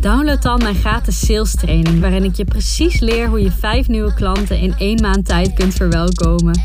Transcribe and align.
download 0.00 0.42
dan 0.42 0.58
mijn 0.58 0.74
gratis 0.74 1.26
sales 1.26 1.54
training, 1.54 2.00
waarin 2.00 2.24
ik 2.24 2.36
je 2.36 2.44
precies 2.44 3.00
leer 3.00 3.28
hoe 3.28 3.42
je 3.42 3.50
vijf 3.50 3.88
nieuwe 3.88 4.14
klanten 4.14 4.58
in 4.58 4.74
één 4.78 5.00
maand 5.00 5.26
tijd 5.26 5.54
kunt 5.54 5.74
verwelkomen. 5.74 6.60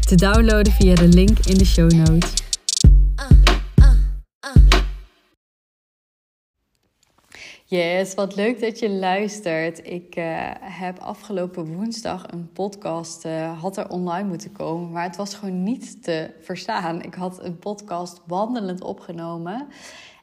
Te 0.00 0.14
downloaden 0.14 0.72
via 0.72 0.94
de 0.94 1.08
link 1.08 1.38
in 1.38 1.58
de 1.58 1.64
show 1.64 1.90
notes. 1.90 2.32
Yes, 7.68 8.14
wat 8.14 8.36
leuk 8.36 8.60
dat 8.60 8.78
je 8.78 8.90
luistert. 8.90 9.86
Ik 9.86 10.16
uh, 10.16 10.24
heb 10.60 10.98
afgelopen 10.98 11.74
woensdag 11.74 12.24
een 12.32 12.52
podcast, 12.52 13.24
uh, 13.24 13.60
had 13.60 13.76
er 13.76 13.88
online 13.88 14.28
moeten 14.28 14.52
komen, 14.52 14.90
maar 14.90 15.02
het 15.02 15.16
was 15.16 15.34
gewoon 15.34 15.62
niet 15.62 16.02
te 16.02 16.30
verstaan. 16.40 17.02
Ik 17.02 17.14
had 17.14 17.44
een 17.44 17.58
podcast 17.58 18.20
wandelend 18.26 18.82
opgenomen. 18.82 19.66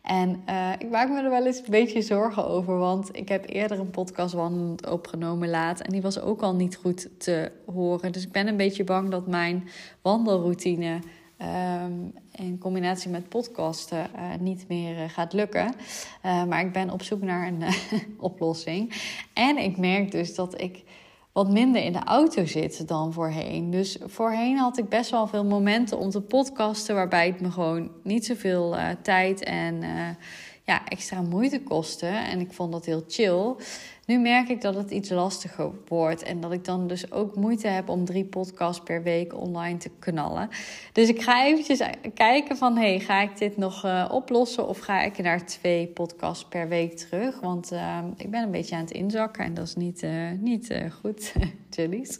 En 0.03 0.43
uh, 0.49 0.71
ik 0.77 0.89
maak 0.89 1.09
me 1.09 1.21
er 1.21 1.29
wel 1.29 1.45
eens 1.45 1.57
een 1.57 1.69
beetje 1.69 2.01
zorgen 2.01 2.47
over, 2.47 2.77
want 2.77 3.17
ik 3.17 3.29
heb 3.29 3.49
eerder 3.49 3.79
een 3.79 3.89
podcast 3.89 4.33
wandelend 4.33 4.89
opgenomen 4.89 5.49
laat 5.49 5.81
en 5.81 5.91
die 5.91 6.01
was 6.01 6.19
ook 6.19 6.41
al 6.41 6.55
niet 6.55 6.75
goed 6.75 7.09
te 7.19 7.51
horen. 7.73 8.11
Dus 8.11 8.23
ik 8.23 8.31
ben 8.31 8.47
een 8.47 8.57
beetje 8.57 8.83
bang 8.83 9.09
dat 9.09 9.27
mijn 9.27 9.67
wandelroutine 10.01 10.99
Um, 11.85 12.13
in 12.31 12.57
combinatie 12.57 13.09
met 13.09 13.29
podcasten 13.29 14.07
uh, 14.15 14.21
niet 14.39 14.67
meer 14.67 14.95
uh, 14.95 15.09
gaat 15.09 15.33
lukken. 15.33 15.75
Maar 16.21 16.65
ik 16.65 16.71
ben 16.71 16.89
op 16.89 17.01
zoek 17.01 17.21
naar 17.21 17.47
een 17.47 17.63
oplossing. 18.17 18.93
En 19.33 19.57
ik 19.57 19.77
merk 19.77 20.11
dus 20.11 20.35
dat 20.35 20.61
ik 20.61 20.83
wat 21.33 21.49
minder 21.49 21.83
in 21.83 21.93
de 21.93 22.03
auto 22.03 22.45
zit 22.45 22.87
dan 22.87 23.13
voorheen. 23.13 23.69
Dus 23.69 23.97
voorheen 24.05 24.57
had 24.57 24.77
ik 24.77 24.89
best 24.89 25.11
wel 25.11 25.27
veel 25.27 25.45
momenten 25.45 25.97
om 25.97 26.09
te 26.09 26.21
podcasten... 26.21 26.95
waarbij 26.95 27.27
het 27.27 27.41
me 27.41 27.51
gewoon 27.51 27.91
niet 28.03 28.25
zoveel 28.25 28.75
tijd 29.01 29.43
en 29.43 29.83
ja, 30.65 30.85
extra 30.87 31.21
moeite 31.21 31.61
kostte. 31.61 32.05
En 32.05 32.39
ik 32.39 32.53
vond 32.53 32.71
dat 32.71 32.85
heel 32.85 33.03
chill. 33.07 33.55
Nu 34.05 34.19
merk 34.19 34.49
ik 34.49 34.61
dat 34.61 34.75
het 34.75 34.91
iets 34.91 35.09
lastiger 35.09 35.71
wordt 35.87 36.23
en 36.23 36.39
dat 36.39 36.51
ik 36.51 36.65
dan 36.65 36.87
dus 36.87 37.11
ook 37.11 37.35
moeite 37.35 37.67
heb 37.67 37.89
om 37.89 38.05
drie 38.05 38.25
podcasts 38.25 38.83
per 38.83 39.03
week 39.03 39.37
online 39.37 39.77
te 39.77 39.89
knallen. 39.99 40.49
Dus 40.91 41.09
ik 41.09 41.21
ga 41.21 41.45
eventjes 41.45 41.81
kijken 42.13 42.57
van, 42.57 42.77
hey, 42.77 42.99
ga 42.99 43.21
ik 43.21 43.37
dit 43.37 43.57
nog 43.57 43.85
uh, 43.85 44.09
oplossen 44.11 44.67
of 44.67 44.79
ga 44.79 45.01
ik 45.01 45.17
naar 45.17 45.45
twee 45.45 45.87
podcasts 45.87 46.45
per 46.45 46.67
week 46.67 46.97
terug? 46.97 47.39
Want 47.39 47.71
uh, 47.71 47.97
ik 48.17 48.31
ben 48.31 48.43
een 48.43 48.51
beetje 48.51 48.75
aan 48.75 48.81
het 48.81 48.91
inzakken 48.91 49.43
en 49.43 49.53
dat 49.53 49.67
is 49.67 49.75
niet, 49.75 50.03
uh, 50.03 50.31
niet 50.39 50.75
goed, 51.01 51.33
Jullies. 51.69 52.19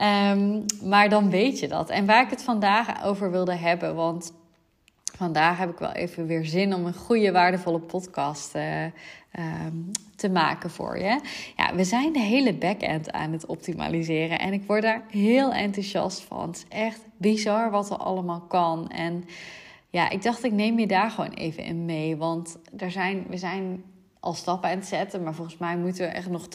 Um, 0.00 0.64
maar 0.82 1.08
dan 1.08 1.30
weet 1.30 1.58
je 1.58 1.68
dat. 1.68 1.90
En 1.90 2.06
waar 2.06 2.24
ik 2.24 2.30
het 2.30 2.42
vandaag 2.42 3.04
over 3.04 3.30
wilde 3.30 3.54
hebben, 3.54 3.94
want 3.94 4.32
vandaag 5.16 5.58
heb 5.58 5.70
ik 5.70 5.78
wel 5.78 5.92
even 5.92 6.26
weer 6.26 6.44
zin 6.44 6.74
om 6.74 6.86
een 6.86 6.94
goede, 6.94 7.32
waardevolle 7.32 7.80
podcast 7.80 8.54
uh, 8.56 8.82
um, 8.84 9.90
te 10.16 10.28
maken 10.28 10.70
voor 10.70 10.98
je. 10.98 11.20
Ja, 11.56 11.74
we 11.74 11.84
zijn 11.84 12.12
de 12.12 12.20
hele 12.20 12.54
backend 12.54 13.12
aan 13.12 13.32
het 13.32 13.46
optimaliseren 13.46 14.38
en 14.38 14.52
ik 14.52 14.62
word 14.66 14.82
daar 14.82 15.02
heel 15.08 15.52
enthousiast 15.52 16.20
van. 16.20 16.46
Het 16.46 16.56
is 16.56 16.64
echt 16.68 17.00
bizar 17.16 17.70
wat 17.70 17.90
er 17.90 17.96
allemaal 17.96 18.40
kan. 18.40 18.90
En 18.90 19.24
ja, 19.90 20.10
ik 20.10 20.22
dacht, 20.22 20.44
ik 20.44 20.52
neem 20.52 20.78
je 20.78 20.86
daar 20.86 21.10
gewoon 21.10 21.32
even 21.32 21.64
in 21.64 21.84
mee. 21.84 22.16
Want 22.16 22.58
er 22.76 22.90
zijn, 22.90 23.26
we 23.28 23.36
zijn 23.36 23.84
al 24.20 24.34
stappen 24.34 24.70
aan 24.70 24.76
het 24.76 24.86
zetten. 24.86 25.22
Maar 25.22 25.34
volgens 25.34 25.58
mij 25.58 25.76
moeten 25.76 26.06
we 26.06 26.12
echt 26.12 26.30
nog 26.30 26.46
80% 26.46 26.48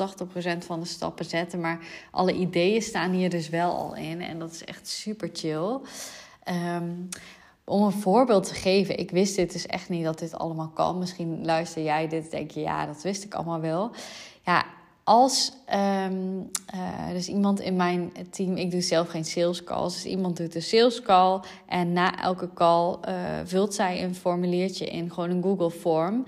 van 0.58 0.80
de 0.80 0.86
stappen 0.86 1.26
zetten. 1.26 1.60
Maar 1.60 1.80
alle 2.12 2.34
ideeën 2.34 2.82
staan 2.82 3.12
hier 3.12 3.30
dus 3.30 3.50
wel 3.50 3.72
al 3.72 3.96
in. 3.96 4.22
En 4.22 4.40
dat 4.40 4.52
is 4.52 4.64
echt 4.64 4.88
super 4.88 5.30
chill. 5.34 5.80
Um, 6.76 7.10
om 7.70 7.84
een 7.84 7.92
voorbeeld 7.92 8.48
te 8.48 8.54
geven, 8.54 9.00
ik 9.00 9.12
wist 9.12 9.36
dit 9.36 9.52
dus 9.52 9.66
echt 9.66 9.90
niet 9.90 10.04
dat 10.04 10.20
dit 10.20 10.38
allemaal 10.38 10.72
kan. 10.74 10.98
Misschien 10.98 11.46
luister 11.46 11.84
jij 11.84 12.08
dit 12.08 12.32
denk 12.32 12.52
je, 12.52 12.60
ja, 12.60 12.86
dat 12.86 13.02
wist 13.02 13.24
ik 13.24 13.34
allemaal 13.34 13.60
wel. 13.60 13.92
Ja, 14.46 14.66
als 15.04 15.54
um, 16.06 16.50
uh, 16.76 17.10
dus 17.12 17.28
iemand 17.28 17.60
in 17.60 17.76
mijn 17.76 18.12
team, 18.30 18.56
ik 18.56 18.72
doe 18.72 18.82
zelf 18.82 19.08
geen 19.08 19.26
sales 19.26 19.64
calls, 19.64 19.94
dus 19.94 20.06
iemand 20.06 20.38
doet 20.38 20.56
een 20.56 20.62
sales 20.62 21.02
call 21.02 21.40
en 21.68 21.94
na 21.94 22.22
elke 22.22 22.54
call 22.54 22.96
uh, 23.08 23.16
vult 23.44 23.74
zij 23.74 24.04
een 24.04 24.16
formuliertje 24.16 24.86
in, 24.86 25.12
gewoon 25.12 25.30
een 25.30 25.44
Google 25.44 25.72
Form. 25.72 26.24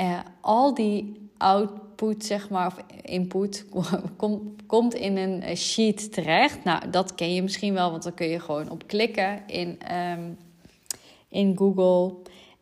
Uh, 0.00 0.18
al 0.40 0.74
die 0.74 1.30
output, 1.36 2.24
zeg 2.24 2.48
maar, 2.48 2.66
of 2.66 2.76
input, 3.02 3.66
kom, 4.16 4.54
komt 4.66 4.94
in 4.94 5.16
een 5.16 5.56
sheet 5.56 6.12
terecht. 6.12 6.64
Nou, 6.64 6.90
dat 6.90 7.14
ken 7.14 7.34
je 7.34 7.42
misschien 7.42 7.74
wel, 7.74 7.90
want 7.90 8.02
dan 8.02 8.14
kun 8.14 8.28
je 8.28 8.40
gewoon 8.40 8.70
op 8.70 8.86
klikken 8.86 9.42
in. 9.46 9.78
Um, 9.96 10.36
in 11.30 11.56
Google. 11.56 12.14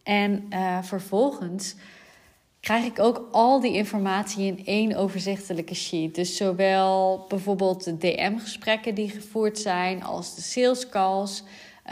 En 0.02 0.46
uh, 0.50 0.82
vervolgens 0.82 1.74
krijg 2.60 2.84
ik 2.84 2.98
ook 2.98 3.28
al 3.32 3.60
die 3.60 3.72
informatie 3.72 4.46
in 4.46 4.66
één 4.66 4.96
overzichtelijke 4.96 5.74
sheet. 5.74 6.14
Dus 6.14 6.36
zowel 6.36 7.24
bijvoorbeeld 7.28 7.84
de 7.84 7.96
DM-gesprekken 7.96 8.94
die 8.94 9.08
gevoerd 9.08 9.58
zijn, 9.58 10.02
als 10.02 10.34
de 10.34 10.40
sales 10.40 10.88
calls. 10.88 11.42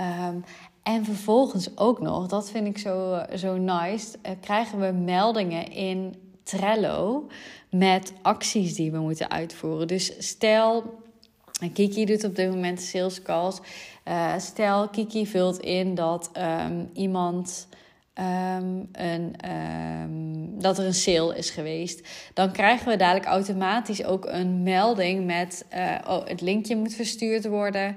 Um, 0.00 0.44
en 0.82 1.04
vervolgens 1.04 1.76
ook 1.76 2.00
nog, 2.00 2.26
dat 2.26 2.50
vind 2.50 2.66
ik 2.66 2.78
zo, 2.78 3.22
zo 3.34 3.56
nice, 3.56 4.16
uh, 4.22 4.32
krijgen 4.40 4.80
we 4.80 4.92
meldingen 4.92 5.72
in 5.72 6.14
Trello 6.42 7.26
met 7.70 8.12
acties 8.22 8.74
die 8.74 8.90
we 8.90 8.98
moeten 8.98 9.30
uitvoeren. 9.30 9.86
Dus 9.86 10.12
stel, 10.18 10.94
Kiki 11.72 12.04
doet 12.04 12.24
op 12.24 12.36
dit 12.36 12.50
moment 12.50 12.80
sales 12.80 13.22
calls. 13.22 13.60
Uh, 14.08 14.38
stel, 14.38 14.88
Kiki 14.88 15.26
vult 15.26 15.58
in 15.58 15.94
dat 15.94 16.30
um, 16.38 16.90
iemand. 16.92 17.68
Um, 18.18 18.88
een, 18.92 19.34
um, 19.50 20.60
dat 20.60 20.78
er 20.78 20.84
een 20.84 20.94
sale 20.94 21.36
is 21.36 21.50
geweest. 21.50 22.08
Dan 22.34 22.52
krijgen 22.52 22.88
we 22.88 22.96
dadelijk 22.96 23.26
automatisch 23.26 24.04
ook 24.04 24.24
een 24.24 24.62
melding 24.62 25.26
met 25.26 25.64
uh, 25.74 25.94
oh, 26.06 26.26
het 26.26 26.40
linkje 26.40 26.76
moet 26.76 26.94
verstuurd 26.94 27.46
worden. 27.46 27.96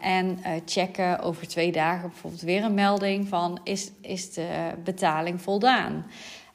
En 0.00 0.38
uh, 0.38 0.50
checken 0.66 1.20
over 1.20 1.48
twee 1.48 1.72
dagen 1.72 2.08
bijvoorbeeld 2.08 2.42
weer 2.42 2.64
een 2.64 2.74
melding 2.74 3.28
van 3.28 3.60
is, 3.64 3.90
is 4.00 4.32
de 4.32 4.70
betaling 4.84 5.40
voldaan. 5.42 6.06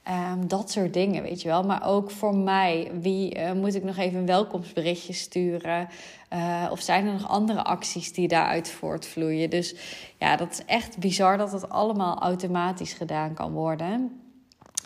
Um, 0.09 0.47
dat 0.47 0.71
soort 0.71 0.93
dingen, 0.93 1.23
weet 1.23 1.41
je 1.41 1.47
wel. 1.47 1.63
Maar 1.63 1.85
ook 1.85 2.11
voor 2.11 2.35
mij, 2.35 2.91
wie 3.01 3.37
uh, 3.37 3.51
moet 3.51 3.75
ik 3.75 3.83
nog 3.83 3.97
even 3.97 4.19
een 4.19 4.25
welkomstberichtje 4.25 5.13
sturen? 5.13 5.87
Uh, 6.33 6.67
of 6.71 6.81
zijn 6.81 7.05
er 7.05 7.13
nog 7.13 7.27
andere 7.27 7.63
acties 7.63 8.13
die 8.13 8.27
daaruit 8.27 8.69
voortvloeien? 8.69 9.49
Dus 9.49 9.75
ja, 10.17 10.35
dat 10.35 10.51
is 10.51 10.65
echt 10.65 10.97
bizar 10.97 11.37
dat 11.37 11.51
het 11.51 11.69
allemaal 11.69 12.19
automatisch 12.19 12.93
gedaan 12.93 13.33
kan 13.33 13.51
worden. 13.51 14.21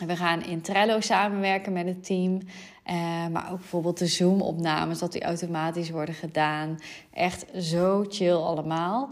We 0.06 0.16
gaan 0.16 0.44
in 0.44 0.60
Trello 0.60 1.00
samenwerken 1.00 1.72
met 1.72 1.86
het 1.86 2.04
team. 2.04 2.38
Uh, 2.86 3.26
maar 3.32 3.48
ook 3.50 3.58
bijvoorbeeld 3.58 3.98
de 3.98 4.06
Zoom-opnames, 4.06 4.98
dat 4.98 5.12
die 5.12 5.22
automatisch 5.22 5.90
worden 5.90 6.14
gedaan. 6.14 6.78
Echt 7.12 7.46
zo 7.60 8.04
chill 8.08 8.34
allemaal. 8.34 9.10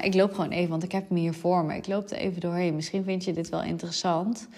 Ik 0.00 0.14
loop 0.14 0.34
gewoon 0.34 0.50
even, 0.50 0.70
want 0.70 0.82
ik 0.82 0.92
heb 0.92 1.08
hem 1.08 1.18
hier 1.18 1.34
voor 1.34 1.64
me. 1.64 1.76
Ik 1.76 1.86
loop 1.86 2.10
er 2.10 2.16
even 2.16 2.40
doorheen. 2.40 2.74
Misschien 2.74 3.04
vind 3.04 3.24
je 3.24 3.32
dit 3.32 3.48
wel 3.48 3.62
interessant. 3.62 4.48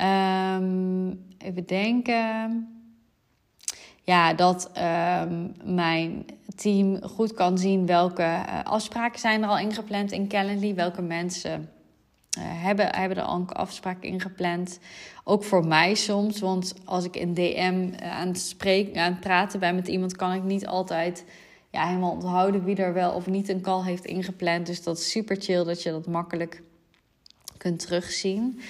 Um, 0.00 1.24
even 1.38 1.66
denken. 1.66 2.68
Ja, 4.02 4.34
dat 4.34 4.70
um, 4.78 5.54
mijn 5.64 6.24
team 6.56 7.02
goed 7.02 7.34
kan 7.34 7.58
zien 7.58 7.86
welke 7.86 8.22
uh, 8.22 8.62
afspraken 8.62 9.20
zijn 9.20 9.42
er 9.42 9.48
al 9.48 9.58
ingepland 9.58 10.12
in 10.12 10.28
Calendly. 10.28 10.74
Welke 10.74 11.02
mensen 11.02 11.70
uh, 12.38 12.44
hebben, 12.44 12.94
hebben 12.94 13.18
er 13.18 13.24
al 13.24 13.36
een 13.36 13.48
afspraak 13.48 14.02
ingepland. 14.02 14.78
Ook 15.24 15.44
voor 15.44 15.66
mij 15.66 15.94
soms, 15.94 16.40
want 16.40 16.74
als 16.84 17.04
ik 17.04 17.16
in 17.16 17.34
DM 17.34 17.90
uh, 18.02 18.18
aan 18.18 18.28
het 18.28 18.40
spreken, 18.40 19.02
aan 19.02 19.12
het 19.12 19.20
praten 19.20 19.60
ben 19.60 19.74
met 19.74 19.88
iemand, 19.88 20.16
kan 20.16 20.32
ik 20.32 20.42
niet 20.42 20.66
altijd 20.66 21.24
ja, 21.70 21.86
helemaal 21.86 22.10
onthouden 22.10 22.64
wie 22.64 22.76
er 22.76 22.92
wel 22.92 23.12
of 23.12 23.26
niet 23.26 23.48
een 23.48 23.60
call 23.60 23.84
heeft 23.84 24.04
ingepland. 24.04 24.66
Dus 24.66 24.82
dat 24.82 24.98
is 24.98 25.10
super 25.10 25.36
chill 25.40 25.64
dat 25.64 25.82
je 25.82 25.90
dat 25.90 26.06
makkelijk 26.06 26.62
kunt 27.56 27.78
terugzien. 27.78 28.60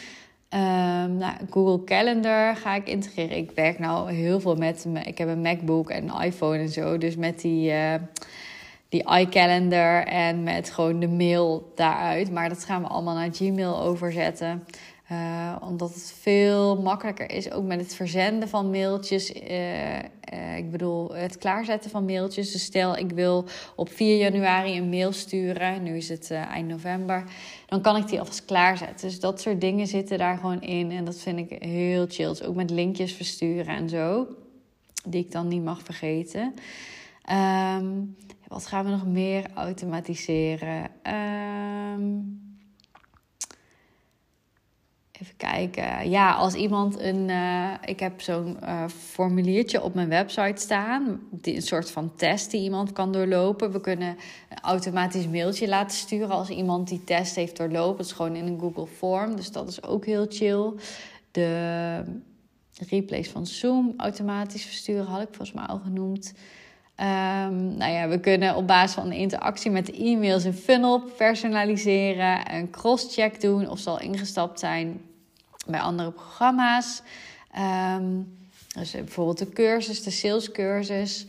Um, 0.57 1.17
nou, 1.17 1.35
Google 1.51 1.85
Calendar 1.85 2.57
ga 2.57 2.75
ik 2.75 2.89
integreren. 2.89 3.37
Ik 3.37 3.51
werk 3.51 3.79
nou 3.79 4.13
heel 4.13 4.41
veel 4.41 4.55
met. 4.55 4.87
Ik 5.05 5.19
heb 5.19 5.29
een 5.29 5.41
MacBook 5.41 5.91
en 5.91 6.09
een 6.09 6.23
iPhone 6.23 6.59
en 6.59 6.69
zo. 6.69 6.99
Dus 6.99 7.17
met 7.17 7.41
die, 7.41 7.71
uh, 7.71 7.95
die 8.89 9.05
iCalendar 9.19 10.03
en 10.03 10.43
met 10.43 10.71
gewoon 10.71 11.01
de 11.01 11.09
mail 11.09 11.73
daaruit. 11.75 12.31
Maar 12.31 12.49
dat 12.49 12.65
gaan 12.65 12.83
we 12.83 12.89
allemaal 12.89 13.15
naar 13.15 13.29
Gmail 13.33 13.81
overzetten. 13.81 14.65
Uh, 15.13 15.57
omdat 15.61 15.95
het 15.95 16.15
veel 16.21 16.83
makkelijker 16.83 17.31
is, 17.31 17.51
ook 17.51 17.65
met 17.65 17.81
het 17.81 17.95
verzenden 17.95 18.49
van 18.49 18.71
mailtjes. 18.71 19.35
Uh, 19.35 19.95
uh, 19.99 20.57
ik 20.57 20.71
bedoel, 20.71 21.15
het 21.15 21.39
klaarzetten 21.39 21.91
van 21.91 22.05
mailtjes. 22.05 22.53
Dus 22.53 22.65
stel, 22.65 22.97
ik 22.97 23.11
wil 23.11 23.45
op 23.77 23.89
4 23.89 24.17
januari 24.17 24.77
een 24.77 24.89
mail 24.89 25.13
sturen. 25.13 25.83
Nu 25.83 25.97
is 25.97 26.09
het 26.09 26.31
eind 26.31 26.69
november. 26.69 27.25
Dan 27.67 27.81
kan 27.81 27.97
ik 27.97 28.09
die 28.09 28.19
alvast 28.19 28.45
klaarzetten. 28.45 29.09
Dus 29.09 29.21
dat 29.21 29.41
soort 29.41 29.61
dingen 29.61 29.87
zitten 29.87 30.19
daar 30.19 30.37
gewoon 30.37 30.61
in. 30.61 30.91
En 30.91 31.05
dat 31.05 31.19
vind 31.19 31.39
ik 31.39 31.63
heel 31.63 32.07
chill. 32.09 32.29
Dus 32.29 32.43
ook 32.43 32.55
met 32.55 32.71
linkjes 32.71 33.13
versturen 33.13 33.77
en 33.77 33.89
zo. 33.89 34.27
Die 35.05 35.25
ik 35.25 35.33
dan 35.33 35.49
niet 35.49 35.65
mag 35.65 35.83
vergeten. 35.83 36.55
Um, 37.81 38.17
wat 38.49 38.67
gaan 38.67 38.85
we 38.85 38.91
nog 38.91 39.07
meer 39.07 39.45
automatiseren? 39.55 40.91
Um, 41.95 42.46
Even 45.21 45.37
kijken. 45.37 46.11
Ja, 46.11 46.33
als 46.33 46.55
iemand 46.55 47.01
een. 47.01 47.29
Uh, 47.29 47.73
ik 47.85 48.01
heb 48.01 48.21
zo'n 48.21 48.57
uh, 48.63 48.89
formuliertje 48.89 49.83
op 49.83 49.95
mijn 49.95 50.09
website 50.09 50.61
staan. 50.61 51.21
Een 51.43 51.63
soort 51.63 51.91
van 51.91 52.15
test 52.15 52.51
die 52.51 52.63
iemand 52.63 52.93
kan 52.93 53.13
doorlopen. 53.13 53.73
We 53.73 53.81
kunnen 53.81 54.17
een 54.49 54.61
automatisch 54.63 55.27
mailtje 55.27 55.69
laten 55.69 55.97
sturen 55.97 56.31
als 56.31 56.49
iemand 56.49 56.89
die 56.89 57.05
test 57.05 57.35
heeft 57.35 57.57
doorlopen. 57.57 57.97
Het 57.97 58.07
is 58.07 58.13
gewoon 58.13 58.37
in 58.37 58.47
een 58.47 58.61
Google 58.61 58.87
Form. 58.87 59.37
Dus 59.37 59.53
dat 59.53 59.69
is 59.69 59.83
ook 59.83 60.05
heel 60.05 60.27
chill. 60.29 60.73
De 61.31 62.05
replays 62.89 63.29
van 63.29 63.47
Zoom 63.47 63.95
automatisch 63.97 64.65
versturen 64.65 65.07
had 65.07 65.21
ik 65.21 65.29
volgens 65.29 65.53
mij 65.53 65.67
al 65.67 65.79
genoemd. 65.79 66.33
Um, 67.01 67.77
nou 67.77 67.93
ja, 67.93 68.09
we 68.09 68.21
kunnen 68.21 68.57
op 68.57 68.67
basis 68.67 68.95
van 68.95 69.09
de 69.09 69.17
interactie 69.17 69.71
met 69.71 69.87
de 69.87 69.93
e-mails 69.93 70.45
een 70.45 70.55
funnel 70.55 71.01
personaliseren, 71.01 72.55
een 72.55 72.71
cross-check 72.71 73.41
doen 73.41 73.69
of 73.69 73.79
ze 73.79 73.91
al 73.91 74.01
ingestapt 74.01 74.61
zijn 74.61 75.01
bij 75.67 75.81
andere 75.81 76.11
programma's. 76.11 77.03
Um, 77.99 78.37
dus 78.79 78.91
bijvoorbeeld 78.91 79.39
de 79.39 79.49
cursus, 79.49 80.03
de 80.03 80.11
salescursus, 80.11 81.27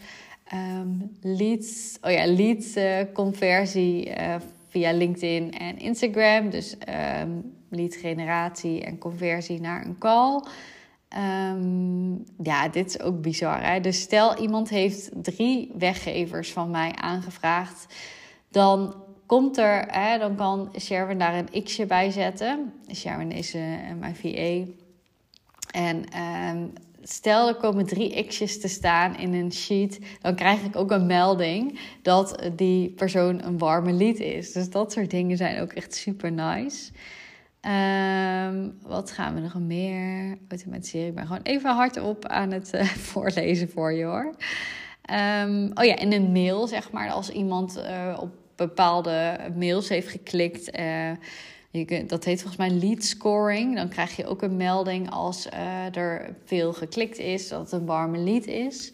um, 0.54 1.18
leads, 1.22 1.98
oh 2.02 2.12
ja, 2.12 2.28
leads 2.28 2.76
uh, 2.76 2.98
conversie 3.14 4.10
uh, 4.10 4.36
via 4.70 4.92
LinkedIn 4.92 5.54
en 5.58 5.80
Instagram. 5.80 6.50
Dus 6.50 6.76
lead 7.70 7.96
generatie 7.96 8.84
en 8.84 8.98
conversie 8.98 9.62
naar 9.62 9.86
een 9.86 9.98
call. 9.98 10.42
Um, 11.16 12.24
ja, 12.44 12.68
dit 12.70 12.88
is 12.88 13.00
ook 13.00 13.22
bizar. 13.22 13.64
Hè? 13.64 13.80
Dus 13.80 14.02
stel 14.02 14.38
iemand 14.38 14.70
heeft 14.70 15.10
drie 15.14 15.72
weggevers 15.78 16.52
van 16.52 16.70
mij 16.70 16.92
aangevraagd, 16.96 17.86
dan 18.50 18.96
komt 19.26 19.58
er, 19.58 19.86
hè, 19.88 20.18
dan 20.18 20.36
kan 20.36 20.74
Sherwin 20.80 21.20
daar 21.20 21.36
een 21.36 21.64
x'je 21.64 21.86
bij 21.86 22.12
zetten. 22.12 22.74
Sherwin 22.94 23.32
is 23.32 23.56
uh, 23.56 23.62
mijn 24.00 24.16
VA. 24.16 24.72
En 25.72 26.04
um, 26.56 26.74
stel 27.02 27.48
er 27.48 27.56
komen 27.56 27.86
drie 27.86 28.24
x'jes 28.26 28.62
te 28.62 28.68
staan 28.68 29.18
in 29.18 29.34
een 29.34 29.52
sheet, 29.52 30.00
dan 30.22 30.36
krijg 30.36 30.64
ik 30.64 30.76
ook 30.76 30.92
een 30.92 31.06
melding 31.06 31.80
dat 32.02 32.50
die 32.56 32.90
persoon 32.90 33.44
een 33.44 33.58
warme 33.58 33.94
lied 33.94 34.20
is. 34.20 34.52
Dus 34.52 34.70
dat 34.70 34.92
soort 34.92 35.10
dingen 35.10 35.38
zijn 35.38 35.62
ook 35.62 35.72
echt 35.72 35.96
super 35.96 36.32
nice. 36.32 36.92
Um, 38.48 38.78
wat 38.82 39.12
gaan 39.12 39.34
we 39.34 39.40
nog 39.40 39.60
meer 39.60 40.38
automatiseren? 40.50 41.08
Ik 41.08 41.16
ben 41.16 41.28
gewoon 41.28 41.42
even 41.42 41.76
hardop 41.76 42.26
aan 42.26 42.52
het 42.52 42.74
uh, 42.74 42.84
voorlezen 43.12 43.70
voor 43.70 43.94
je 43.94 44.04
hoor. 44.04 44.36
Um, 45.44 45.72
oh 45.74 45.84
ja, 45.84 45.98
in 45.98 46.14
een 46.14 46.32
mail 46.32 46.68
zeg 46.68 46.92
maar. 46.92 47.12
Als 47.12 47.30
iemand 47.30 47.78
uh, 47.78 48.18
op 48.22 48.30
bepaalde 48.56 49.40
mails 49.56 49.90
heeft 49.90 50.08
geklikt. 50.08 50.80
Uh, 50.80 51.12
je 51.70 52.06
dat 52.08 52.24
heet 52.24 52.42
volgens 52.42 52.70
mij 52.70 52.80
lead 52.80 53.04
scoring. 53.04 53.76
Dan 53.76 53.90
krijg 53.90 54.16
je 54.16 54.28
ook 54.28 54.42
een 54.42 54.58
melding 54.58 55.10
als 55.10 55.48
er 55.92 56.36
veel 56.46 56.74
geklikt 56.74 57.18
is, 57.18 57.48
dat 57.48 57.60
het 57.60 57.72
een 57.72 57.86
warme 57.86 58.18
lead 58.18 58.46
is. 58.46 58.94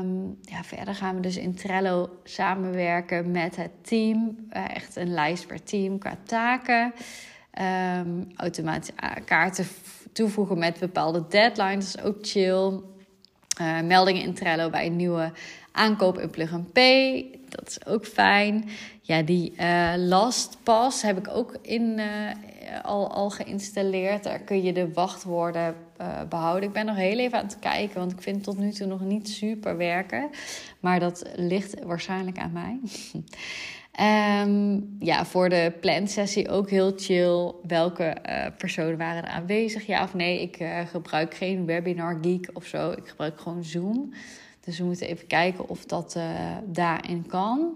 Um, 0.00 0.38
ja, 0.40 0.64
verder 0.64 0.94
gaan 0.94 1.14
we 1.14 1.20
dus 1.20 1.36
in 1.36 1.54
Trello 1.54 2.10
samenwerken 2.24 3.30
met 3.30 3.56
het 3.56 3.70
team. 3.82 4.36
echt 4.50 4.96
een 4.96 5.12
lijst 5.12 5.46
per 5.46 5.62
team 5.62 5.98
qua 5.98 6.16
taken. 6.24 6.92
Um, 7.60 8.28
automatisch 8.36 8.94
kaarten 9.24 9.66
toevoegen 10.12 10.58
met 10.58 10.78
bepaalde 10.78 11.24
deadlines, 11.28 11.94
is 11.94 12.02
ook 12.02 12.16
chill. 12.20 12.80
Uh, 13.60 13.80
meldingen 13.80 14.22
in 14.22 14.34
Trello 14.34 14.70
bij 14.70 14.86
een 14.86 14.96
nieuwe 14.96 15.32
aankoop 15.72 16.18
in 16.18 16.30
Plug 16.30 16.52
and 16.52 16.72
Pay, 16.72 17.30
dat 17.48 17.68
is 17.68 17.86
ook 17.86 18.06
fijn. 18.06 18.68
Ja, 19.00 19.22
die 19.22 19.52
uh, 19.60 19.92
LastPass 19.96 21.02
heb 21.02 21.18
ik 21.18 21.28
ook 21.28 21.56
in, 21.62 22.00
al, 22.82 23.10
al 23.10 23.30
geïnstalleerd. 23.30 24.22
Daar 24.22 24.38
kun 24.38 24.62
je 24.62 24.72
de 24.72 24.92
wachtwoorden 24.92 25.74
behouden. 26.28 26.68
Ik 26.68 26.74
ben 26.74 26.86
nog 26.86 26.96
heel 26.96 27.18
even 27.18 27.38
aan 27.38 27.44
het 27.44 27.58
kijken, 27.58 27.98
want 27.98 28.12
ik 28.12 28.22
vind 28.22 28.36
het 28.36 28.44
tot 28.44 28.58
nu 28.58 28.70
toe 28.70 28.86
nog 28.86 29.00
niet 29.00 29.28
super 29.28 29.76
werken. 29.76 30.30
Maar 30.80 31.00
dat 31.00 31.24
ligt 31.36 31.82
waarschijnlijk 31.84 32.38
aan 32.38 32.52
mij. 32.52 32.78
Um, 34.00 34.96
ja, 34.98 35.24
voor 35.24 35.48
de 35.48 35.72
plansessie 35.80 36.48
ook 36.48 36.70
heel 36.70 36.92
chill. 36.96 37.52
Welke 37.66 38.16
uh, 38.26 38.46
personen 38.58 38.98
waren 38.98 39.22
er 39.22 39.30
aanwezig? 39.30 39.86
Ja 39.86 40.02
of 40.02 40.14
nee? 40.14 40.42
Ik 40.42 40.60
uh, 40.60 40.80
gebruik 40.80 41.34
geen 41.34 41.66
Webinar 41.66 42.18
Geek 42.22 42.50
of 42.52 42.64
zo. 42.64 42.90
Ik 42.90 43.08
gebruik 43.08 43.40
gewoon 43.40 43.64
Zoom. 43.64 44.12
Dus 44.60 44.78
we 44.78 44.84
moeten 44.84 45.06
even 45.06 45.26
kijken 45.26 45.68
of 45.68 45.84
dat 45.84 46.14
uh, 46.16 46.56
daarin 46.64 47.26
kan. 47.26 47.74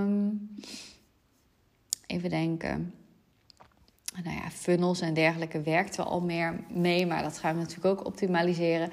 Um, 0.00 0.50
even 2.06 2.30
denken. 2.30 2.94
Nou 4.24 4.36
ja, 4.36 4.50
funnels 4.50 5.00
en 5.00 5.14
dergelijke 5.14 5.60
werkt 5.60 5.96
wel 5.96 6.06
al 6.06 6.20
meer 6.20 6.64
mee, 6.68 7.06
maar 7.06 7.22
dat 7.22 7.38
gaan 7.38 7.54
we 7.54 7.60
natuurlijk 7.60 8.00
ook 8.00 8.06
optimaliseren. 8.06 8.90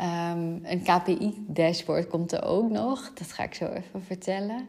Um, 0.00 0.60
een 0.64 0.82
KPI-dashboard 0.82 2.08
komt 2.08 2.32
er 2.32 2.42
ook 2.42 2.70
nog. 2.70 3.12
Dat 3.14 3.32
ga 3.32 3.42
ik 3.42 3.54
zo 3.54 3.66
even 3.66 4.02
vertellen. 4.02 4.68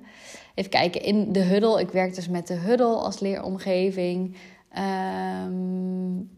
Even 0.56 0.72
kijken, 0.72 1.02
in 1.02 1.32
de 1.32 1.40
Huddle. 1.40 1.80
Ik 1.80 1.90
werk 1.90 2.16
dus 2.16 2.28
met 2.28 2.48
de 2.48 2.54
Huddle 2.54 2.96
als 2.96 3.20
leeromgeving. 3.20 4.36
Um, 4.78 6.30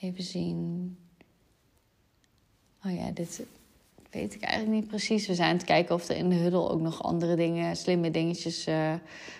even 0.00 0.22
zien. 0.22 0.96
Oh 2.84 2.96
ja, 2.96 3.10
dit 3.10 3.42
weet 4.10 4.34
ik 4.34 4.42
eigenlijk 4.42 4.80
niet 4.80 4.88
precies. 4.88 5.26
We 5.26 5.34
zijn 5.34 5.50
aan 5.50 5.56
het 5.56 5.64
kijken 5.64 5.94
of 5.94 6.08
er 6.08 6.16
in 6.16 6.28
de 6.28 6.34
Huddle 6.34 6.68
ook 6.68 6.80
nog 6.80 7.02
andere 7.02 7.36
dingen, 7.36 7.76
slimme 7.76 8.10
dingetjes 8.10 8.68
uh, 8.68 8.94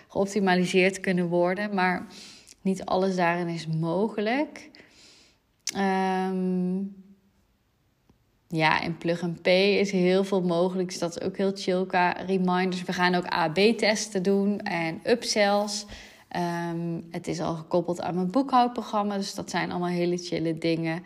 geoptimaliseerd 0.07 0.99
kunnen 0.99 1.27
worden. 1.27 1.73
Maar 1.73 2.07
niet 2.61 2.85
alles 2.85 3.15
daarin 3.15 3.47
is 3.47 3.67
mogelijk. 3.67 4.69
Ja, 8.55 8.81
in 8.81 8.97
Plug 8.97 9.23
and 9.23 9.47
is 9.47 9.91
heel 9.91 10.23
veel 10.23 10.41
mogelijk. 10.41 10.89
Dus 10.89 10.99
dat 10.99 11.17
is 11.17 11.27
ook 11.27 11.37
heel 11.37 11.51
chill 11.55 11.85
qua 11.85 12.11
reminders. 12.11 12.83
We 12.83 12.93
gaan 12.93 13.15
ook 13.15 13.25
AB-testen 13.25 14.23
doen 14.23 14.59
en 14.59 14.99
upsells. 15.03 15.85
Um, 16.71 17.07
het 17.11 17.27
is 17.27 17.39
al 17.39 17.55
gekoppeld 17.55 18.01
aan 18.01 18.15
mijn 18.15 18.31
boekhoudprogramma. 18.31 19.17
Dus 19.17 19.35
dat 19.35 19.49
zijn 19.49 19.71
allemaal 19.71 19.89
hele 19.89 20.17
chille 20.17 20.57
dingen. 20.57 21.03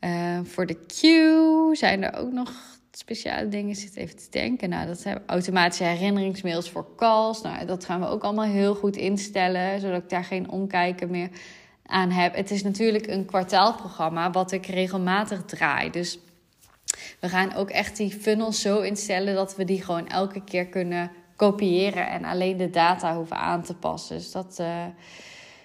Uh, 0.00 0.38
voor 0.42 0.66
de 0.66 0.78
queue 0.86 1.74
zijn 1.74 2.02
er 2.02 2.20
ook 2.20 2.32
nog 2.32 2.52
speciale 2.92 3.48
dingen. 3.48 3.74
Zit 3.74 3.96
even 3.96 4.16
te 4.16 4.26
denken. 4.30 4.68
Nou, 4.68 4.86
dat 4.86 5.00
zijn 5.00 5.20
automatische 5.26 5.84
herinneringsmails 5.84 6.70
voor 6.70 6.86
calls. 6.96 7.42
Nou, 7.42 7.66
dat 7.66 7.84
gaan 7.84 8.00
we 8.00 8.06
ook 8.06 8.22
allemaal 8.22 8.44
heel 8.44 8.74
goed 8.74 8.96
instellen. 8.96 9.80
Zodat 9.80 10.02
ik 10.02 10.08
daar 10.08 10.24
geen 10.24 10.50
omkijken 10.50 11.10
meer 11.10 11.30
aan 11.86 12.10
heb. 12.10 12.34
Het 12.34 12.50
is 12.50 12.62
natuurlijk 12.62 13.06
een 13.06 13.24
kwartaalprogramma 13.24 14.30
wat 14.30 14.52
ik 14.52 14.66
regelmatig 14.66 15.44
draai. 15.44 15.90
Dus 15.90 16.18
we 17.20 17.28
gaan 17.28 17.54
ook 17.54 17.70
echt 17.70 17.96
die 17.96 18.10
funnels 18.10 18.60
zo 18.60 18.80
instellen 18.80 19.34
dat 19.34 19.56
we 19.56 19.64
die 19.64 19.82
gewoon 19.82 20.08
elke 20.08 20.44
keer 20.44 20.66
kunnen 20.66 21.10
kopiëren 21.36 22.08
en 22.08 22.24
alleen 22.24 22.56
de 22.56 22.70
data 22.70 23.16
hoeven 23.16 23.36
aan 23.36 23.62
te 23.62 23.74
passen. 23.74 24.16
Dus 24.16 24.32
dat 24.32 24.56
uh, 24.60 24.84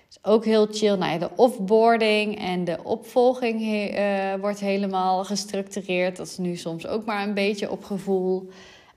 is 0.09 0.17
ook 0.21 0.45
heel 0.45 0.67
chill. 0.71 0.95
Nou 0.95 1.19
de 1.19 1.29
offboarding 1.35 2.39
en 2.39 2.63
de 2.63 2.83
opvolging 2.83 3.61
uh, 3.61 4.33
wordt 4.39 4.59
helemaal 4.59 5.23
gestructureerd. 5.23 6.17
Dat 6.17 6.27
is 6.27 6.37
nu 6.37 6.55
soms 6.55 6.87
ook 6.87 7.05
maar 7.05 7.27
een 7.27 7.33
beetje 7.33 7.71
op 7.71 7.83
gevoel. 7.83 8.49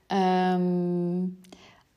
Um, 0.07 1.39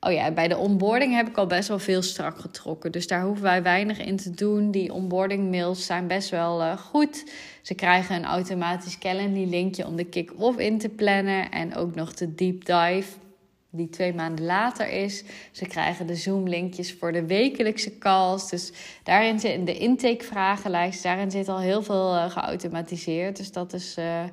Oh 0.03 0.13
ja, 0.13 0.31
bij 0.31 0.49
de 0.49 0.57
onboarding 0.57 1.15
heb 1.15 1.29
ik 1.29 1.37
al 1.37 1.47
best 1.47 1.69
wel 1.69 1.79
veel 1.79 2.03
strak 2.03 2.39
getrokken. 2.39 2.93
Dus 2.93 3.07
daar 3.07 3.23
hoeven 3.23 3.43
wij 3.43 3.63
weinig 3.63 3.99
in 3.99 4.17
te 4.17 4.31
doen. 4.31 4.71
Die 4.71 4.93
onboarding 4.93 5.51
mails 5.51 5.87
zijn 5.87 6.07
best 6.07 6.31
wel 6.31 6.63
uh, 6.63 6.77
goed. 6.77 7.31
Ze 7.63 7.75
krijgen 7.75 8.17
een 8.17 8.25
automatisch 8.25 8.99
Calendly 8.99 9.49
linkje 9.49 9.87
om 9.87 9.97
de 9.97 10.05
kick-off 10.05 10.59
in 10.59 10.79
te 10.79 10.89
plannen. 10.89 11.51
En 11.51 11.77
ook 11.77 11.95
nog 11.95 12.15
de 12.15 12.35
deep 12.35 12.65
dive, 12.65 13.09
die 13.71 13.89
twee 13.89 14.15
maanden 14.15 14.45
later 14.45 14.89
is. 14.89 15.25
Ze 15.51 15.67
krijgen 15.67 16.07
de 16.07 16.17
Zoom 16.17 16.49
linkjes 16.49 16.95
voor 16.95 17.13
de 17.13 17.27
wekelijkse 17.27 17.99
calls. 17.99 18.51
Dus 18.51 18.73
daarin 19.03 19.41
zit 19.41 19.67
de 19.67 19.79
intake 19.79 20.25
vragenlijst. 20.25 21.03
Daarin 21.03 21.31
zit 21.31 21.49
al 21.49 21.61
heel 21.61 21.83
veel 21.83 22.15
uh, 22.15 22.31
geautomatiseerd. 22.31 23.37
Dus 23.37 23.53
dat 23.53 23.73
is... 23.73 23.97
Uh, 23.99 24.25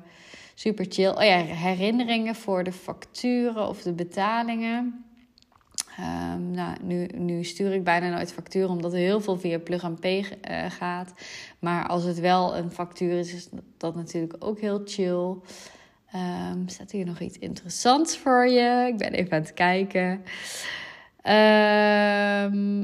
super 0.54 0.86
chill. 0.88 1.10
Oh 1.10 1.22
ja, 1.22 1.36
herinneringen 1.36 2.34
voor 2.34 2.64
de 2.64 2.72
facturen 2.72 3.68
of 3.68 3.82
de 3.82 3.92
betalingen. 3.92 5.07
Um, 6.00 6.50
nou, 6.50 6.76
nu, 6.82 7.06
nu 7.06 7.44
stuur 7.44 7.72
ik 7.72 7.84
bijna 7.84 8.08
nooit 8.08 8.32
facturen, 8.32 8.70
omdat 8.70 8.92
er 8.92 8.98
heel 8.98 9.20
veel 9.20 9.38
via 9.38 9.58
Plug 9.58 9.84
and 9.84 10.00
Pay 10.00 10.18
uh, 10.18 10.70
gaat. 10.70 11.12
Maar 11.58 11.88
als 11.88 12.04
het 12.04 12.20
wel 12.20 12.56
een 12.56 12.70
factuur 12.70 13.18
is, 13.18 13.34
is 13.34 13.48
dat 13.76 13.94
natuurlijk 13.94 14.36
ook 14.38 14.60
heel 14.60 14.80
chill. 14.84 15.36
Um, 16.14 16.68
staat 16.68 16.90
hier 16.90 17.06
nog 17.06 17.20
iets 17.20 17.38
interessants 17.38 18.18
voor 18.18 18.48
je? 18.48 18.86
Ik 18.92 18.98
ben 18.98 19.12
even 19.12 19.32
aan 19.32 19.42
het 19.42 19.54
kijken. 19.54 20.10
Um, 22.44 22.82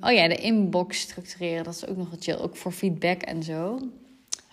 oh 0.00 0.12
ja, 0.12 0.28
de 0.28 0.38
inbox 0.40 1.00
structureren, 1.00 1.64
dat 1.64 1.74
is 1.74 1.86
ook 1.86 1.96
nog 1.96 2.10
wat 2.10 2.24
chill. 2.24 2.36
Ook 2.36 2.56
voor 2.56 2.72
feedback 2.72 3.22
en 3.22 3.42
zo. 3.42 3.78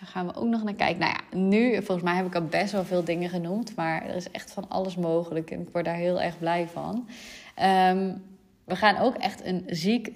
Daar 0.01 0.10
gaan 0.10 0.27
we 0.27 0.36
ook 0.36 0.48
nog 0.48 0.63
naar 0.63 0.74
kijken. 0.74 1.00
Nou 1.00 1.12
ja, 1.12 1.38
nu, 1.38 1.75
volgens 1.75 2.01
mij 2.01 2.15
heb 2.15 2.25
ik 2.25 2.36
al 2.36 2.46
best 2.46 2.72
wel 2.72 2.84
veel 2.86 3.03
dingen 3.03 3.29
genoemd. 3.29 3.75
Maar 3.75 4.05
er 4.05 4.15
is 4.15 4.31
echt 4.31 4.51
van 4.51 4.70
alles 4.70 4.96
mogelijk. 4.96 5.51
En 5.51 5.62
ik 5.62 5.70
word 5.72 5.86
daar 5.86 5.96
heel 5.96 6.22
erg 6.22 6.39
blij 6.39 6.67
van. 6.67 7.08
Um, 7.63 8.24
we 8.65 8.75
gaan 8.75 8.98
ook 8.98 9.15
echt 9.15 9.46
een 9.46 9.63
ziek 9.67 10.12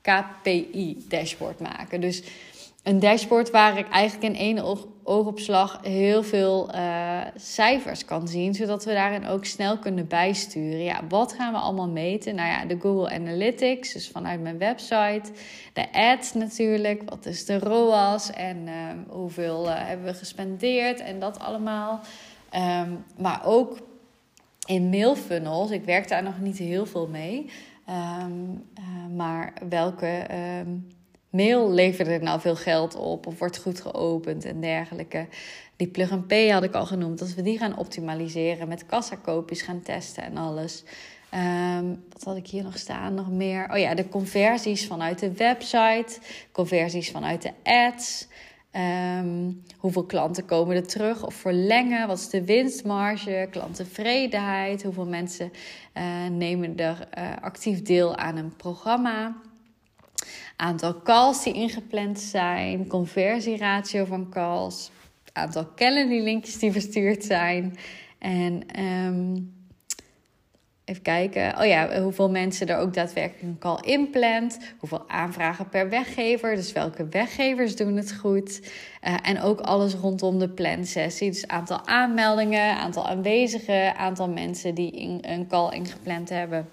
KPI-dashboard 0.00 1.60
maken. 1.60 2.00
Dus 2.00 2.22
een 2.82 3.00
dashboard 3.00 3.50
waar 3.50 3.78
ik 3.78 3.88
eigenlijk 3.88 4.34
in 4.34 4.40
één 4.40 4.64
oogopslag 5.10 5.78
heel 5.82 6.22
veel 6.22 6.74
uh, 6.74 7.20
cijfers 7.36 8.04
kan 8.04 8.28
zien, 8.28 8.54
zodat 8.54 8.84
we 8.84 8.92
daarin 8.92 9.26
ook 9.26 9.44
snel 9.44 9.78
kunnen 9.78 10.08
bijsturen. 10.08 10.82
Ja, 10.82 11.00
wat 11.08 11.32
gaan 11.32 11.52
we 11.52 11.58
allemaal 11.58 11.88
meten? 11.88 12.34
Nou 12.34 12.48
ja, 12.48 12.64
de 12.64 12.78
Google 12.80 13.14
Analytics, 13.14 13.92
dus 13.92 14.08
vanuit 14.08 14.40
mijn 14.40 14.58
website. 14.58 15.22
De 15.72 15.92
ads 15.92 16.32
natuurlijk, 16.34 17.02
wat 17.10 17.26
is 17.26 17.44
de 17.44 17.58
ROAS 17.58 18.30
en 18.30 18.56
uh, 18.66 18.72
hoeveel 19.08 19.66
uh, 19.66 19.72
hebben 19.74 20.06
we 20.06 20.14
gespendeerd 20.14 21.00
en 21.00 21.20
dat 21.20 21.38
allemaal. 21.38 22.00
Um, 22.54 23.04
maar 23.18 23.40
ook 23.44 23.78
in 24.66 24.88
mailfunnels, 24.88 25.70
ik 25.70 25.84
werk 25.84 26.08
daar 26.08 26.22
nog 26.22 26.40
niet 26.40 26.58
heel 26.58 26.86
veel 26.86 27.06
mee, 27.08 27.50
um, 28.22 28.64
maar 29.16 29.52
welke... 29.68 30.26
mail 31.30 31.70
leverde 31.72 32.10
er 32.10 32.22
nou 32.22 32.40
veel 32.40 32.56
geld 32.56 32.96
op 32.96 33.26
of 33.26 33.38
wordt 33.38 33.58
goed 33.58 33.80
geopend 33.80 34.44
en 34.44 34.60
dergelijke. 34.60 35.26
Die 35.76 35.88
plug-and-pay 35.88 36.48
had 36.48 36.62
ik 36.62 36.74
al 36.74 36.86
genoemd. 36.86 37.18
Dat 37.18 37.34
we 37.34 37.42
die 37.42 37.58
gaan 37.58 37.78
optimaliseren 37.78 38.68
met 38.68 38.86
kassakoopjes 38.86 39.62
gaan 39.62 39.82
testen 39.82 40.22
en 40.22 40.36
alles. 40.36 40.84
Um, 41.34 42.04
wat 42.12 42.24
had 42.24 42.36
ik 42.36 42.46
hier 42.46 42.62
nog 42.62 42.78
staan? 42.78 43.14
Nog 43.14 43.30
meer. 43.30 43.68
Oh 43.70 43.78
ja, 43.78 43.94
de 43.94 44.08
conversies 44.08 44.86
vanuit 44.86 45.18
de 45.18 45.32
website. 45.32 46.18
Conversies 46.52 47.10
vanuit 47.10 47.42
de 47.42 47.52
ads. 47.62 48.28
Um, 48.72 49.62
hoeveel 49.78 50.04
klanten 50.04 50.44
komen 50.44 50.76
er 50.76 50.86
terug 50.86 51.26
of 51.26 51.34
verlengen? 51.34 52.06
Wat 52.06 52.18
is 52.18 52.28
de 52.28 52.44
winstmarge? 52.44 53.48
Klanttevredenheid? 53.50 54.82
Hoeveel 54.82 55.06
mensen 55.06 55.52
uh, 55.94 56.02
nemen 56.30 56.76
er 56.76 57.08
uh, 57.18 57.30
actief 57.40 57.82
deel 57.82 58.16
aan 58.16 58.36
een 58.36 58.56
programma? 58.56 59.36
Aantal 60.60 61.02
calls 61.02 61.42
die 61.42 61.52
ingepland 61.52 62.20
zijn, 62.20 62.86
conversieratio 62.86 64.04
van 64.04 64.30
calls, 64.30 64.90
aantal 65.32 65.68
calendly 65.74 66.22
linkjes 66.22 66.58
die 66.58 66.72
verstuurd 66.72 67.24
zijn. 67.24 67.76
En 68.18 68.80
um, 68.84 69.54
even 70.84 71.02
kijken, 71.02 71.58
oh 71.58 71.66
ja, 71.66 72.02
hoeveel 72.02 72.30
mensen 72.30 72.66
er 72.66 72.78
ook 72.78 72.94
daadwerkelijk 72.94 73.42
een 73.42 73.58
call 73.58 73.78
inplant, 73.80 74.58
hoeveel 74.78 75.08
aanvragen 75.08 75.68
per 75.68 75.88
weggever, 75.88 76.54
dus 76.54 76.72
welke 76.72 77.08
weggevers 77.08 77.76
doen 77.76 77.96
het 77.96 78.14
goed. 78.14 78.60
Uh, 79.06 79.16
en 79.22 79.40
ook 79.40 79.60
alles 79.60 79.94
rondom 79.94 80.38
de 80.38 80.48
plansessie, 80.48 81.30
dus 81.30 81.48
aantal 81.48 81.86
aanmeldingen, 81.86 82.76
aantal 82.76 83.08
aanwezigen, 83.08 83.96
aantal 83.96 84.28
mensen 84.28 84.74
die 84.74 84.90
in, 84.90 85.18
een 85.22 85.46
call 85.46 85.72
ingepland 85.72 86.28
hebben 86.28 86.68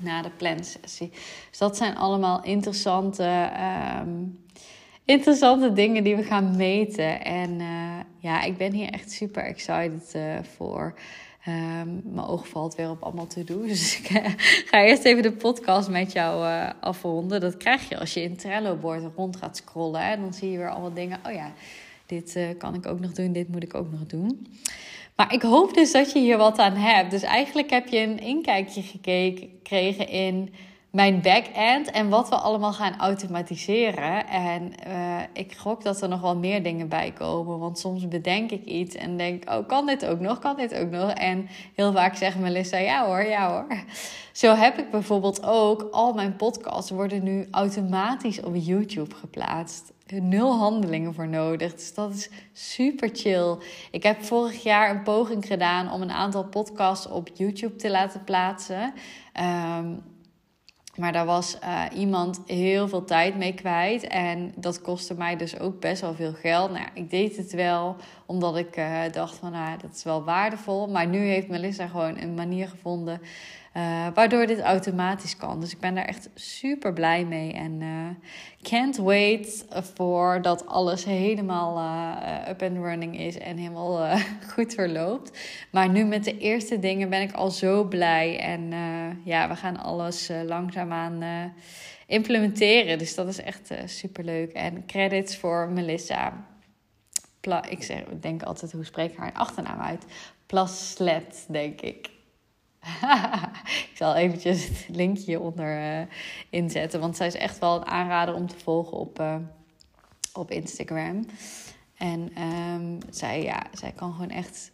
na 0.00 0.22
de 0.22 0.30
plansessie. 0.30 1.10
Dus 1.48 1.58
dat 1.58 1.76
zijn 1.76 1.96
allemaal 1.96 2.42
interessante, 2.42 3.50
um, 4.00 4.44
interessante 5.04 5.72
dingen 5.72 6.04
die 6.04 6.16
we 6.16 6.22
gaan 6.22 6.56
meten. 6.56 7.24
En 7.24 7.60
uh, 7.60 7.96
ja, 8.18 8.42
ik 8.42 8.56
ben 8.56 8.72
hier 8.72 8.90
echt 8.90 9.10
super 9.10 9.44
excited 9.44 10.12
uh, 10.16 10.38
voor. 10.56 10.94
Um, 11.48 12.00
mijn 12.04 12.26
oog 12.26 12.48
valt 12.48 12.74
weer 12.74 12.90
op 12.90 13.02
allemaal 13.02 13.26
te 13.26 13.44
doen. 13.44 13.66
Dus 13.72 13.98
ik 13.98 14.10
uh, 14.10 14.24
ga 14.64 14.82
eerst 14.82 15.04
even 15.04 15.22
de 15.22 15.32
podcast 15.32 15.88
met 15.88 16.12
jou 16.12 16.64
afronden. 16.80 17.40
Dat 17.40 17.56
krijg 17.56 17.88
je 17.88 17.98
als 17.98 18.14
je 18.14 18.22
in 18.22 18.36
Trello-bord 18.36 19.02
rond 19.16 19.36
gaat 19.36 19.56
scrollen. 19.56 20.06
Hè? 20.06 20.16
Dan 20.16 20.34
zie 20.34 20.50
je 20.50 20.58
weer 20.58 20.70
allemaal 20.70 20.94
dingen. 20.94 21.20
Oh 21.26 21.32
ja, 21.32 21.52
dit 22.06 22.38
kan 22.58 22.74
ik 22.74 22.86
ook 22.86 23.00
nog 23.00 23.12
doen. 23.12 23.32
Dit 23.32 23.48
moet 23.48 23.62
ik 23.62 23.74
ook 23.74 23.90
nog 23.90 24.06
doen. 24.06 24.46
Maar 25.18 25.32
ik 25.32 25.42
hoop 25.42 25.74
dus 25.74 25.92
dat 25.92 26.12
je 26.12 26.18
hier 26.18 26.36
wat 26.36 26.58
aan 26.58 26.76
hebt. 26.76 27.10
Dus 27.10 27.22
eigenlijk 27.22 27.70
heb 27.70 27.88
je 27.88 27.98
een 27.98 28.18
inkijkje 28.18 28.82
gekregen 28.82 30.08
in 30.08 30.54
mijn 30.90 31.20
back-end 31.20 31.90
en 31.90 32.08
wat 32.08 32.28
we 32.28 32.34
allemaal 32.36 32.72
gaan 32.72 32.98
automatiseren. 32.98 34.26
En 34.26 34.72
uh, 34.88 35.20
ik 35.32 35.56
gok 35.56 35.82
dat 35.82 36.02
er 36.02 36.08
nog 36.08 36.20
wel 36.20 36.36
meer 36.36 36.62
dingen 36.62 36.88
bij 36.88 37.12
komen. 37.12 37.58
Want 37.58 37.78
soms 37.78 38.08
bedenk 38.08 38.50
ik 38.50 38.64
iets 38.64 38.94
en 38.94 39.16
denk: 39.16 39.50
oh, 39.50 39.68
kan 39.68 39.86
dit 39.86 40.06
ook 40.06 40.20
nog? 40.20 40.38
Kan 40.38 40.56
dit 40.56 40.74
ook 40.74 40.90
nog? 40.90 41.10
En 41.10 41.48
heel 41.74 41.92
vaak 41.92 42.16
zegt 42.16 42.38
Melissa: 42.38 42.78
ja 42.78 43.06
hoor, 43.06 43.22
ja 43.22 43.50
hoor. 43.50 43.66
Zo 44.32 44.54
heb 44.54 44.78
ik 44.78 44.90
bijvoorbeeld 44.90 45.42
ook 45.42 45.88
al 45.90 46.12
mijn 46.12 46.36
podcasts 46.36 46.90
worden 46.90 47.22
nu 47.22 47.48
automatisch 47.50 48.40
op 48.40 48.52
YouTube 48.54 49.14
geplaatst 49.14 49.92
nul 50.10 50.58
handelingen 50.58 51.14
voor 51.14 51.28
nodig. 51.28 51.74
Dus 51.74 51.94
dat 51.94 52.14
is 52.14 52.30
super 52.52 53.10
chill. 53.12 53.56
Ik 53.90 54.02
heb 54.02 54.22
vorig 54.22 54.62
jaar 54.62 54.90
een 54.90 55.02
poging 55.02 55.46
gedaan 55.46 55.92
om 55.92 56.02
een 56.02 56.10
aantal 56.10 56.44
podcasts 56.44 57.08
op 57.08 57.30
YouTube 57.34 57.76
te 57.76 57.90
laten 57.90 58.24
plaatsen. 58.24 58.92
Um, 59.78 60.02
maar 60.98 61.12
daar 61.12 61.26
was 61.26 61.58
uh, 61.64 61.84
iemand 61.94 62.40
heel 62.46 62.88
veel 62.88 63.04
tijd 63.04 63.36
mee 63.36 63.54
kwijt. 63.54 64.06
En 64.06 64.52
dat 64.56 64.80
kostte 64.80 65.14
mij 65.14 65.36
dus 65.36 65.58
ook 65.58 65.80
best 65.80 66.00
wel 66.00 66.14
veel 66.14 66.32
geld. 66.32 66.70
Nou, 66.70 66.86
ik 66.94 67.10
deed 67.10 67.36
het 67.36 67.52
wel 67.52 67.96
omdat 68.26 68.56
ik 68.56 68.76
uh, 68.76 69.00
dacht 69.12 69.36
van 69.36 69.52
nou, 69.52 69.78
dat 69.78 69.94
is 69.94 70.04
wel 70.04 70.24
waardevol. 70.24 70.88
Maar 70.88 71.06
nu 71.06 71.18
heeft 71.18 71.48
Melissa 71.48 71.86
gewoon 71.86 72.18
een 72.18 72.34
manier 72.34 72.68
gevonden 72.68 73.20
uh, 73.78 74.06
waardoor 74.14 74.46
dit 74.46 74.60
automatisch 74.60 75.36
kan. 75.36 75.60
Dus 75.60 75.72
ik 75.72 75.80
ben 75.80 75.94
daar 75.94 76.04
echt 76.04 76.28
super 76.34 76.92
blij 76.92 77.24
mee. 77.24 77.52
En 77.52 77.80
uh, 77.80 78.08
can't 78.62 78.96
wait 78.96 79.66
voor 79.94 80.42
dat 80.42 80.66
alles 80.66 81.04
helemaal 81.04 81.78
uh, 81.78 82.48
up 82.48 82.62
and 82.62 82.76
running 82.76 83.18
is 83.18 83.38
en 83.38 83.56
helemaal 83.56 84.18
goed 84.54 84.74
verloopt. 84.74 85.38
Maar 85.70 85.88
nu 85.88 86.04
met 86.04 86.24
de 86.24 86.38
eerste 86.38 86.78
dingen 86.78 87.10
ben 87.10 87.22
ik 87.22 87.32
al 87.32 87.50
zo 87.50 87.84
blij. 87.84 88.40
En 88.40 88.72
ja, 89.24 89.48
we 89.48 89.56
gaan 89.56 89.76
alles 89.76 90.30
langzaamaan 90.46 91.52
implementeren. 92.06 92.98
Dus 92.98 93.14
dat 93.14 93.28
is 93.28 93.40
echt 93.40 93.70
super 93.84 94.24
leuk. 94.24 94.52
En 94.52 94.86
credits 94.86 95.36
voor 95.36 95.68
Melissa. 95.68 96.46
Pla 97.40 97.64
ik 97.64 97.82
zeg, 97.82 98.02
denk 98.20 98.42
altijd, 98.42 98.72
hoe 98.72 98.84
spreek 98.84 99.10
ik 99.10 99.18
haar 99.18 99.32
achternaam 99.32 99.80
uit? 99.80 100.04
Plaslet, 100.46 101.46
denk 101.48 101.80
ik. 101.80 102.16
ik 103.90 103.92
zal 103.94 104.14
eventjes 104.14 104.68
het 104.68 104.86
linkje 104.88 105.24
hieronder 105.24 105.78
uh, 105.78 106.00
inzetten. 106.50 107.00
Want 107.00 107.16
zij 107.16 107.26
is 107.26 107.34
echt 107.34 107.58
wel 107.58 107.76
een 107.76 107.86
aanrader 107.86 108.34
om 108.34 108.46
te 108.46 108.58
volgen 108.58 108.96
op, 108.96 109.20
uh, 109.20 109.36
op 110.32 110.50
Instagram. 110.50 111.26
En 111.96 112.42
um, 112.42 112.98
zij, 113.10 113.42
ja, 113.42 113.62
zij 113.72 113.92
kan 113.92 114.12
gewoon 114.12 114.30
echt 114.30 114.72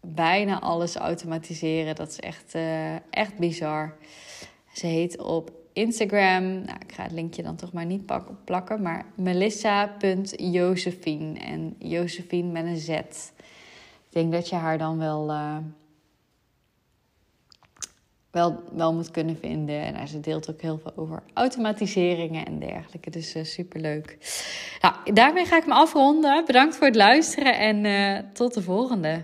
bijna 0.00 0.60
alles 0.60 0.96
automatiseren. 0.96 1.94
Dat 1.94 2.08
is 2.08 2.20
echt, 2.20 2.54
uh, 2.54 2.94
echt 2.94 3.38
bizar. 3.38 3.96
Ze 4.72 4.86
heet 4.86 5.18
op 5.18 5.52
Instagram, 5.72 6.42
nou, 6.42 6.78
ik 6.86 6.92
ga 6.92 7.02
het 7.02 7.12
linkje 7.12 7.42
dan 7.42 7.56
toch 7.56 7.72
maar 7.72 7.86
niet 7.86 8.12
plakken, 8.44 8.82
maar 8.82 9.04
melissa.josephine. 9.14 11.38
En 11.38 11.74
Josephine 11.78 12.52
met 12.52 12.64
een 12.64 12.76
Z. 12.76 12.88
Ik 12.88 13.32
denk 14.08 14.32
dat 14.32 14.48
je 14.48 14.54
haar 14.54 14.78
dan 14.78 14.98
wel 14.98 15.30
wel, 18.34 18.62
wel 18.72 18.94
moet 18.94 19.10
kunnen 19.10 19.36
vinden. 19.36 19.94
En 19.94 20.08
ze 20.08 20.20
deelt 20.20 20.50
ook 20.50 20.60
heel 20.60 20.78
veel 20.78 20.92
over 20.96 21.22
automatiseringen 21.34 22.46
en 22.46 22.58
dergelijke. 22.58 23.10
Dus 23.10 23.36
uh, 23.36 23.44
superleuk. 23.44 24.18
Nou, 24.80 25.12
daarmee 25.12 25.44
ga 25.44 25.56
ik 25.56 25.66
me 25.66 25.74
afronden. 25.74 26.44
Bedankt 26.46 26.76
voor 26.76 26.86
het 26.86 26.96
luisteren 26.96 27.58
en 27.58 27.84
uh, 27.84 28.18
tot 28.32 28.54
de 28.54 28.62
volgende. 28.62 29.20